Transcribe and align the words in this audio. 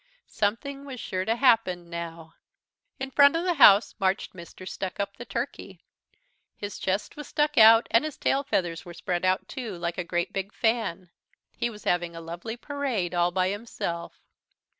Something 0.25 0.83
was 0.83 0.99
sure 0.99 1.25
to 1.25 1.35
happen 1.35 1.87
now. 1.87 2.33
In 2.99 3.11
front 3.11 3.35
of 3.35 3.43
the 3.43 3.53
house 3.53 3.93
marched 3.99 4.33
Mr. 4.33 4.67
Stuckup, 4.67 5.15
the 5.17 5.25
Turkey. 5.25 5.79
His 6.55 6.79
chest 6.79 7.15
was 7.15 7.27
stuck 7.27 7.55
out 7.55 7.85
and 7.91 8.03
his 8.03 8.17
tail 8.17 8.41
feathers 8.41 8.83
were 8.83 8.95
spread 8.95 9.23
out 9.25 9.47
too, 9.47 9.77
like 9.77 9.99
a 9.99 10.03
great 10.03 10.33
big 10.33 10.53
fan. 10.55 11.11
He 11.55 11.69
was 11.69 11.83
having 11.83 12.15
a 12.15 12.19
lovely 12.19 12.57
parade 12.57 13.13
all 13.13 13.29
by 13.29 13.49
himself. 13.49 14.19